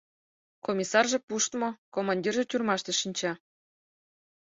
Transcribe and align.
Комиссарже 0.65 1.17
пуштмо, 1.27 1.69
командирже 1.95 2.43
тюрьмаште 2.49 2.91
шинча. 3.01 3.31